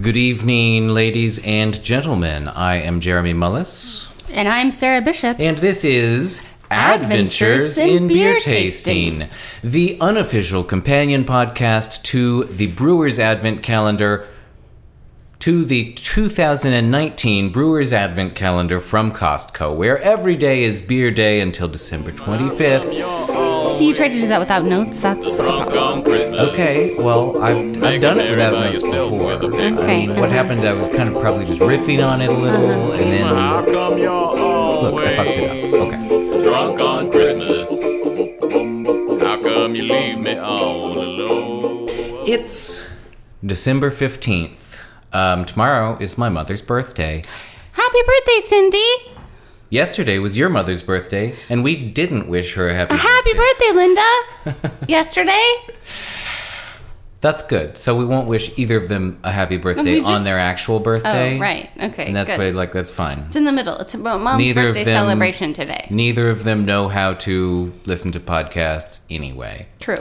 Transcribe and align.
Good 0.00 0.16
evening, 0.16 0.88
ladies 0.88 1.38
and 1.44 1.82
gentlemen. 1.82 2.48
I 2.48 2.76
am 2.76 3.00
Jeremy 3.00 3.32
Mullis, 3.32 4.10
And 4.32 4.48
I'm 4.48 4.70
Sarah 4.70 5.00
Bishop. 5.00 5.38
and 5.38 5.58
this 5.58 5.84
is 5.84 6.44
Adventures 6.70 7.78
in 7.78 8.08
Beer 8.08 8.38
Tasting. 8.40 9.24
the 9.62 9.96
unofficial 10.00 10.64
companion 10.64 11.24
podcast 11.24 12.02
to 12.04 12.44
the 12.44 12.66
Brewers 12.68 13.18
Advent 13.18 13.62
Calendar, 13.62 14.26
to 15.38 15.64
the 15.64 15.92
2019 15.94 17.50
Brewers 17.52 17.92
Advent 17.92 18.34
Calendar 18.34 18.80
from 18.80 19.12
Costco, 19.12 19.76
where 19.76 19.98
every 20.00 20.36
day 20.36 20.64
is 20.64 20.82
beer 20.82 21.10
day 21.12 21.40
until 21.40 21.68
December 21.68 22.10
25th. 22.10 23.43
See, 23.76 23.88
you 23.88 23.94
tried 23.94 24.08
to 24.08 24.20
do 24.20 24.28
that 24.28 24.38
without 24.38 24.64
notes. 24.64 25.00
That's 25.00 25.36
what 25.36 25.40
I 25.40 25.64
thought. 25.64 26.06
Okay, 26.06 26.94
well, 26.98 27.42
I've, 27.42 27.82
I've 27.82 28.00
done 28.00 28.20
it 28.20 28.30
without 28.30 28.52
notes 28.52 28.82
before. 28.82 29.32
Okay. 29.32 30.08
What 30.20 30.30
happened? 30.30 30.60
I 30.64 30.72
was 30.72 30.88
kind 30.88 31.08
of 31.14 31.20
probably 31.20 31.44
just 31.46 31.60
riffing 31.60 32.06
on 32.06 32.20
it 32.20 32.28
a 32.28 32.32
little, 32.32 32.92
and 32.92 33.12
then 33.12 33.26
How 33.26 33.64
come 33.64 33.98
you're 33.98 34.10
look, 34.90 35.02
I 35.02 35.16
fucked 35.16 35.30
it 35.30 35.50
always 35.50 35.74
up. 35.74 35.80
Okay. 35.92 36.40
drunk 36.44 36.80
on 36.80 37.10
Christmas? 37.10 37.70
How 39.22 39.42
come 39.42 39.74
you 39.74 39.82
leave 39.84 40.18
me 40.18 40.36
all 40.36 40.98
alone? 40.98 41.88
It's 42.26 42.82
December 43.44 43.90
15th. 43.90 44.78
Um, 45.12 45.44
tomorrow 45.44 45.96
is 46.00 46.16
my 46.18 46.28
mother's 46.28 46.62
birthday. 46.62 47.22
Happy 47.72 47.98
birthday, 48.06 48.46
Cindy! 48.46 48.86
Yesterday 49.74 50.20
was 50.20 50.38
your 50.38 50.50
mother's 50.50 50.84
birthday, 50.84 51.34
and 51.48 51.64
we 51.64 51.74
didn't 51.74 52.28
wish 52.28 52.54
her 52.54 52.68
a 52.68 52.74
happy 52.74 52.94
A 52.94 52.96
Happy 52.96 53.32
birthday, 53.32 53.72
Linda! 53.72 54.80
Yesterday? 54.88 55.52
That's 57.20 57.42
good. 57.42 57.76
So 57.76 57.96
we 57.96 58.04
won't 58.04 58.28
wish 58.28 58.56
either 58.56 58.76
of 58.76 58.88
them 58.88 59.18
a 59.24 59.32
happy 59.32 59.56
birthday 59.56 59.98
we 59.98 60.04
on 60.04 60.22
their 60.22 60.38
actual 60.38 60.76
oh, 60.76 60.78
birthday. 60.78 61.38
Oh, 61.38 61.40
right. 61.40 61.70
Okay. 61.82 62.06
And 62.06 62.14
that's 62.14 62.30
good. 62.30 62.38
why, 62.38 62.50
like, 62.50 62.70
that's 62.70 62.92
fine. 62.92 63.18
It's 63.26 63.34
in 63.34 63.42
the 63.42 63.50
middle. 63.50 63.76
It's 63.78 63.94
about 63.94 64.20
mom's 64.20 64.38
Neither 64.38 64.62
birthday 64.62 64.84
them- 64.84 64.96
celebration 64.96 65.52
today. 65.52 65.88
Neither 65.90 66.30
of 66.30 66.44
them 66.44 66.64
know 66.64 66.86
how 66.86 67.14
to 67.14 67.72
listen 67.84 68.12
to 68.12 68.20
podcasts 68.20 69.04
anyway. 69.10 69.66
True. 69.80 69.96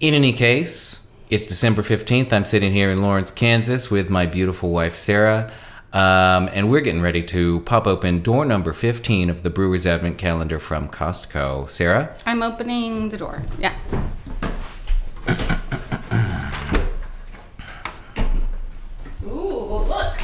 In 0.00 0.12
any 0.12 0.34
case, 0.34 1.00
it's 1.30 1.46
December 1.46 1.80
15th. 1.80 2.30
I'm 2.30 2.44
sitting 2.44 2.74
here 2.74 2.90
in 2.90 3.00
Lawrence, 3.00 3.30
Kansas 3.30 3.90
with 3.90 4.10
my 4.10 4.26
beautiful 4.26 4.68
wife, 4.68 4.96
Sarah. 4.96 5.50
Um, 5.92 6.50
and 6.52 6.70
we're 6.70 6.80
getting 6.82 7.00
ready 7.00 7.22
to 7.24 7.60
pop 7.60 7.86
open 7.86 8.20
door 8.20 8.44
number 8.44 8.72
15 8.72 9.30
of 9.30 9.42
the 9.42 9.50
Brewer's 9.50 9.86
Advent 9.86 10.18
Calendar 10.18 10.58
from 10.58 10.88
Costco. 10.88 11.70
Sarah? 11.70 12.14
I'm 12.26 12.42
opening 12.42 13.08
the 13.08 13.16
door. 13.16 13.42
Yeah. 13.58 13.74
Ooh, 19.24 19.84
look! 19.88 20.16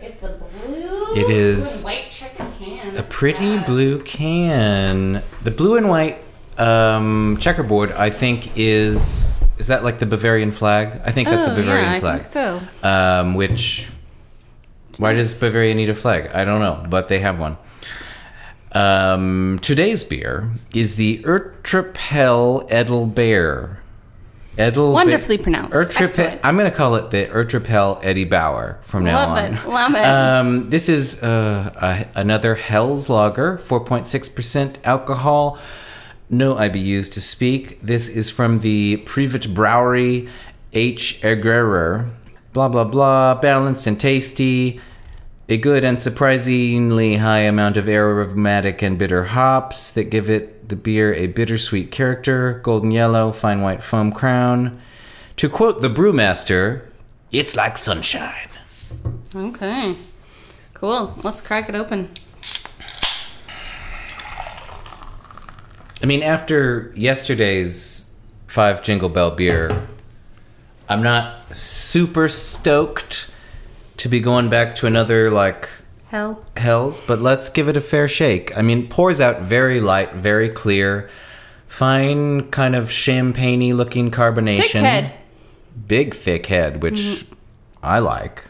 It's 0.00 0.22
a 0.22 0.38
blue 0.66 1.14
It 1.16 1.30
is 1.30 1.76
and 1.76 1.84
white 1.84 2.10
checkered 2.10 2.52
can. 2.58 2.96
A 2.96 3.02
pretty 3.02 3.58
blue 3.64 4.02
can. 4.02 5.22
The 5.42 5.50
blue 5.50 5.76
and 5.76 5.88
white 5.88 6.18
um, 6.58 7.38
checkerboard, 7.40 7.92
I 7.92 8.10
think, 8.10 8.52
is. 8.56 9.40
Is 9.58 9.66
that 9.66 9.84
like 9.84 9.98
the 9.98 10.06
Bavarian 10.06 10.52
flag? 10.52 11.02
I 11.04 11.10
think 11.10 11.28
that's 11.28 11.46
a 11.46 11.52
Oh, 11.52 11.56
Bavarian 11.56 11.84
yeah, 11.90 11.96
I 11.96 12.00
flag. 12.00 12.22
think 12.22 12.32
so. 12.32 12.60
Um, 12.88 13.34
which. 13.34 13.88
Why 14.98 15.12
does 15.12 15.38
Bavaria 15.38 15.74
need 15.74 15.90
a 15.90 15.94
flag? 15.94 16.30
I 16.34 16.44
don't 16.44 16.60
know, 16.60 16.84
but 16.88 17.08
they 17.08 17.20
have 17.20 17.38
one. 17.40 17.56
Um, 18.72 19.58
today's 19.62 20.04
beer 20.04 20.50
is 20.74 20.96
the 20.96 21.22
Ertrapel 21.24 22.68
Edelbeer. 22.70 23.76
Edel 24.58 24.92
Wonderfully 24.92 25.38
pronounced. 25.38 26.00
Excellent. 26.00 26.40
I'm 26.44 26.56
going 26.56 26.70
to 26.70 26.76
call 26.76 26.96
it 26.96 27.10
the 27.10 27.26
Ertrapel 27.26 28.00
Eddie 28.04 28.24
Bauer 28.24 28.78
from 28.82 29.04
now 29.04 29.14
Love 29.14 29.38
on. 29.38 29.54
it. 29.54 29.66
Love 29.66 29.94
it. 29.94 30.04
Um, 30.04 30.70
this 30.70 30.88
is 30.88 31.22
uh, 31.22 31.72
a, 32.14 32.20
another 32.20 32.56
Helles 32.56 33.08
Lager, 33.08 33.58
4.6% 33.58 34.76
alcohol, 34.84 35.58
no 36.28 36.56
IBUs 36.56 37.10
to 37.12 37.20
speak. 37.20 37.80
This 37.80 38.08
is 38.08 38.28
from 38.30 38.60
the 38.60 38.98
Privat 38.98 39.54
Brewery 39.54 40.28
H. 40.72 41.20
Egerer. 41.22 42.10
Blah, 42.52 42.68
blah, 42.68 42.84
blah. 42.84 43.34
Balanced 43.36 43.86
and 43.86 44.00
tasty. 44.00 44.80
A 45.48 45.56
good 45.56 45.82
and 45.82 46.00
surprisingly 46.00 47.16
high 47.16 47.40
amount 47.40 47.76
of 47.76 47.88
aromatic 47.88 48.82
and 48.82 48.98
bitter 48.98 49.24
hops 49.24 49.90
that 49.92 50.04
give 50.04 50.30
it 50.30 50.68
the 50.68 50.76
beer 50.76 51.12
a 51.14 51.26
bittersweet 51.26 51.90
character. 51.90 52.60
Golden 52.62 52.90
yellow, 52.92 53.32
fine 53.32 53.60
white 53.60 53.82
foam 53.82 54.12
crown. 54.12 54.80
To 55.36 55.48
quote 55.48 55.80
the 55.80 55.88
brewmaster, 55.88 56.82
it's 57.32 57.56
like 57.56 57.78
sunshine. 57.78 58.48
Okay. 59.34 59.96
Cool. 60.74 61.14
Let's 61.22 61.40
crack 61.40 61.68
it 61.68 61.74
open. 61.74 62.08
I 66.02 66.06
mean, 66.06 66.22
after 66.22 66.92
yesterday's 66.96 68.10
five 68.46 68.82
Jingle 68.82 69.10
Bell 69.10 69.30
beer, 69.30 69.86
I'm 70.90 71.04
not 71.04 71.54
super 71.54 72.28
stoked 72.28 73.32
to 73.98 74.08
be 74.08 74.18
going 74.18 74.48
back 74.48 74.74
to 74.76 74.88
another 74.88 75.30
like 75.30 75.68
Hell. 76.08 76.44
Hells, 76.56 77.00
but 77.02 77.20
let's 77.20 77.48
give 77.48 77.68
it 77.68 77.76
a 77.76 77.80
fair 77.80 78.08
shake. 78.08 78.56
I 78.58 78.62
mean, 78.62 78.88
pours 78.88 79.20
out 79.20 79.42
very 79.42 79.80
light, 79.80 80.12
very 80.14 80.48
clear, 80.48 81.08
fine 81.68 82.50
kind 82.50 82.74
of 82.74 82.90
champagne 82.90 83.76
looking 83.76 84.10
carbonation. 84.10 84.62
Thick 84.62 84.72
head. 84.72 85.12
Big 85.86 86.14
thick 86.14 86.46
head, 86.46 86.82
which 86.82 87.24
I 87.80 88.00
like. 88.00 88.42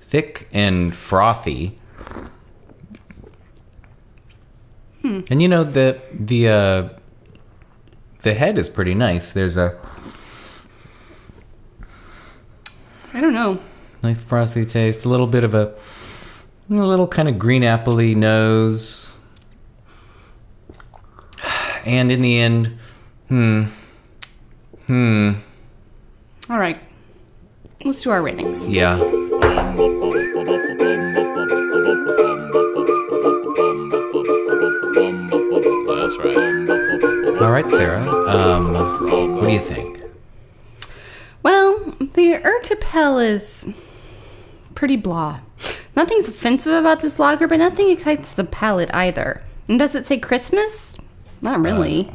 Thick 0.00 0.48
and 0.50 0.96
frothy. 0.96 1.78
And 5.02 5.42
you 5.42 5.48
know 5.48 5.64
the 5.64 6.00
the 6.10 6.48
uh 6.48 6.88
the 8.20 8.32
head 8.32 8.56
is 8.56 8.70
pretty 8.70 8.94
nice. 8.94 9.32
There's 9.32 9.58
a 9.58 9.78
I 13.14 13.20
don't 13.20 13.32
know. 13.32 13.58
nice 14.02 14.20
frosty 14.20 14.66
taste, 14.66 15.04
a 15.04 15.08
little 15.08 15.26
bit 15.26 15.44
of 15.44 15.54
a 15.54 15.74
a 16.70 16.74
little 16.74 17.06
kind 17.06 17.28
of 17.28 17.38
green 17.38 17.62
appley 17.62 18.14
nose. 18.16 19.18
And 21.84 22.10
in 22.10 22.22
the 22.22 22.38
end, 22.40 22.78
hmm, 23.28 23.64
hmm, 24.86 25.32
All 26.48 26.58
right. 26.58 26.80
Let's 27.84 28.02
do 28.02 28.10
our 28.10 28.22
ratings. 28.22 28.66
yeah. 28.68 28.96
That's 34.86 36.16
right. 36.18 37.40
All 37.40 37.50
right, 37.50 37.68
Sarah. 37.70 38.02
Um, 38.28 38.73
the 42.14 42.34
Ertapel 42.34 43.22
is 43.22 43.66
pretty 44.74 44.96
blah. 44.96 45.40
Nothing's 45.94 46.28
offensive 46.28 46.72
about 46.72 47.00
this 47.00 47.18
lager, 47.18 47.46
but 47.46 47.58
nothing 47.58 47.90
excites 47.90 48.32
the 48.32 48.44
palate 48.44 48.92
either. 48.94 49.42
And 49.68 49.78
does 49.78 49.94
it 49.94 50.06
say 50.06 50.18
Christmas? 50.18 50.96
Not 51.40 51.60
really. 51.60 52.12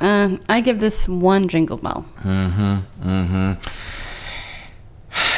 Uh, 0.00 0.36
I 0.48 0.60
give 0.60 0.80
this 0.80 1.08
one 1.08 1.48
jingle 1.48 1.76
bell. 1.78 2.04
Mm-hmm. 2.22 3.08
Mm-hmm. 3.08 3.52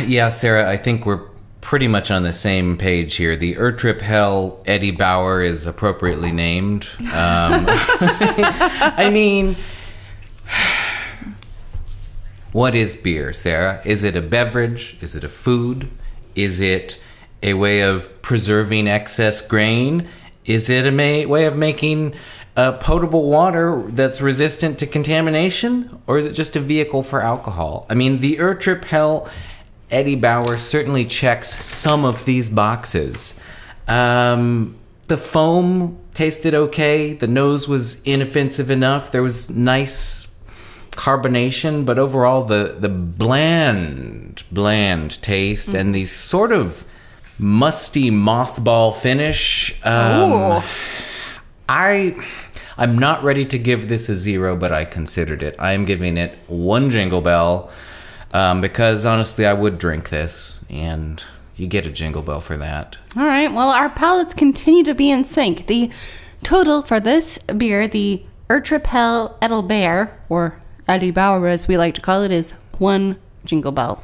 Yeah, 0.08 0.28
Sarah, 0.30 0.68
I 0.68 0.76
think 0.76 1.06
we're 1.06 1.28
pretty 1.60 1.88
much 1.88 2.10
on 2.10 2.22
the 2.22 2.32
same 2.32 2.78
page 2.78 3.16
here. 3.16 3.36
The 3.36 3.54
Ertrip 3.56 4.00
Hell 4.00 4.62
Eddie 4.66 4.92
Bauer 4.92 5.42
is 5.42 5.66
appropriately 5.66 6.32
named. 6.32 6.88
Um, 7.00 7.06
I 7.68 9.10
mean, 9.12 9.56
what 12.56 12.74
is 12.74 12.96
beer, 12.96 13.34
Sarah? 13.34 13.82
Is 13.84 14.02
it 14.02 14.16
a 14.16 14.22
beverage? 14.22 14.96
Is 15.02 15.14
it 15.14 15.22
a 15.22 15.28
food? 15.28 15.90
Is 16.34 16.58
it 16.58 17.04
a 17.42 17.52
way 17.52 17.82
of 17.82 18.22
preserving 18.22 18.88
excess 18.88 19.46
grain? 19.46 20.08
Is 20.46 20.70
it 20.70 20.86
a 20.86 21.26
way 21.26 21.44
of 21.44 21.54
making 21.54 22.14
uh, 22.56 22.72
potable 22.78 23.28
water 23.28 23.84
that's 23.88 24.22
resistant 24.22 24.78
to 24.78 24.86
contamination? 24.86 26.00
Or 26.06 26.16
is 26.16 26.24
it 26.24 26.32
just 26.32 26.56
a 26.56 26.60
vehicle 26.60 27.02
for 27.02 27.20
alcohol? 27.20 27.84
I 27.90 27.94
mean, 27.94 28.20
the 28.20 28.36
Ertrip 28.36 28.84
Hell 28.84 29.28
Eddie 29.90 30.16
Bauer 30.16 30.56
certainly 30.56 31.04
checks 31.04 31.62
some 31.62 32.06
of 32.06 32.24
these 32.24 32.48
boxes. 32.48 33.38
Um, 33.86 34.78
the 35.08 35.18
foam 35.18 35.98
tasted 36.14 36.54
okay. 36.54 37.12
The 37.12 37.28
nose 37.28 37.68
was 37.68 38.00
inoffensive 38.04 38.70
enough. 38.70 39.12
There 39.12 39.22
was 39.22 39.50
nice 39.50 40.26
carbonation, 40.96 41.84
but 41.84 41.98
overall 41.98 42.44
the 42.44 42.76
the 42.78 42.88
bland, 42.88 44.42
bland 44.50 45.20
taste 45.22 45.68
and 45.68 45.94
the 45.94 46.04
sort 46.06 46.52
of 46.52 46.84
musty 47.38 48.10
mothball 48.10 48.94
finish. 48.96 49.78
Um. 49.84 50.62
I 51.68 52.16
I'm 52.78 52.98
not 52.98 53.22
ready 53.24 53.44
to 53.46 53.58
give 53.58 53.88
this 53.88 54.08
a 54.08 54.14
zero, 54.14 54.56
but 54.56 54.72
I 54.72 54.84
considered 54.84 55.42
it. 55.42 55.56
I 55.58 55.72
am 55.72 55.84
giving 55.84 56.16
it 56.16 56.36
one 56.46 56.90
jingle 56.90 57.20
bell. 57.20 57.70
um, 58.32 58.60
because 58.60 59.06
honestly, 59.06 59.46
I 59.46 59.52
would 59.54 59.78
drink 59.78 60.10
this, 60.10 60.58
and 60.68 61.22
you 61.56 61.66
get 61.66 61.86
a 61.86 61.90
jingle 61.90 62.22
bell 62.22 62.40
for 62.40 62.56
that. 62.58 62.98
All 63.16 63.24
right. 63.24 63.50
Well, 63.52 63.70
our 63.70 63.88
palates 63.88 64.34
continue 64.34 64.84
to 64.84 64.94
be 64.94 65.10
in 65.10 65.24
sync. 65.24 65.66
The 65.66 65.90
total 66.42 66.82
for 66.82 67.00
this 67.00 67.38
beer, 67.38 67.88
the 67.88 68.22
Urtrapel 68.48 69.38
Edelbeer, 69.40 70.10
or 70.28 70.60
Eddie 70.88 71.10
Bauer 71.10 71.46
as 71.48 71.66
we 71.66 71.76
like 71.76 71.94
to 71.94 72.00
call 72.00 72.22
it, 72.22 72.30
is 72.30 72.52
one 72.78 73.18
jingle 73.44 73.72
bell. 73.72 74.02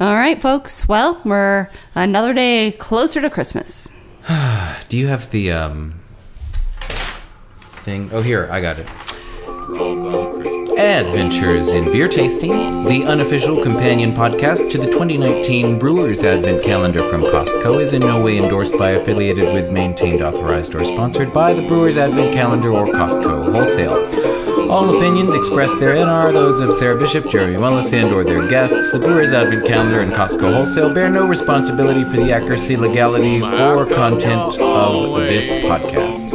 All 0.00 0.14
right, 0.14 0.40
folks. 0.40 0.88
Well, 0.88 1.20
we're 1.24 1.70
another 1.94 2.34
day 2.34 2.72
closer 2.72 3.20
to 3.20 3.30
Christmas. 3.30 3.88
Do 4.88 4.96
you 4.98 5.06
have 5.08 5.30
the 5.30 5.52
um 5.52 6.00
thing? 7.84 8.10
Oh, 8.12 8.22
here 8.22 8.48
I 8.50 8.60
got 8.60 8.78
it. 8.78 8.86
Adventures 10.78 11.72
in 11.72 11.84
Beer 11.84 12.08
Tasting, 12.08 12.84
the 12.84 13.04
unofficial 13.04 13.62
companion 13.62 14.12
podcast 14.12 14.70
to 14.72 14.78
the 14.78 14.86
2019 14.86 15.78
Brewers 15.78 16.24
Advent 16.24 16.64
Calendar 16.64 17.08
from 17.08 17.22
Costco, 17.22 17.80
is 17.80 17.92
in 17.92 18.00
no 18.00 18.20
way 18.22 18.38
endorsed 18.38 18.76
by, 18.76 18.90
affiliated 18.90 19.52
with, 19.54 19.70
maintained, 19.70 20.22
authorized, 20.22 20.74
or 20.74 20.84
sponsored 20.84 21.32
by 21.32 21.52
the 21.52 21.66
Brewers 21.68 21.96
Advent 21.96 22.34
Calendar 22.34 22.72
or 22.72 22.86
Costco 22.86 23.52
Wholesale. 23.52 24.41
All 24.72 24.96
opinions 24.96 25.34
expressed 25.34 25.78
therein 25.78 26.08
are 26.08 26.32
those 26.32 26.58
of 26.58 26.72
Sarah 26.72 26.98
Bishop, 26.98 27.28
Jeremy 27.28 27.56
Mullis, 27.58 27.92
and 27.92 28.10
or 28.10 28.24
their 28.24 28.48
guests. 28.48 28.90
The 28.90 28.98
Brewers 28.98 29.30
Advent 29.30 29.66
Calendar 29.66 30.00
and 30.00 30.10
Costco 30.10 30.50
Wholesale 30.50 30.94
bear 30.94 31.10
no 31.10 31.28
responsibility 31.28 32.04
for 32.04 32.16
the 32.16 32.32
accuracy, 32.32 32.78
legality, 32.78 33.42
or 33.42 33.84
content 33.84 34.58
of 34.58 35.14
this 35.16 35.52
podcast. 35.66 36.31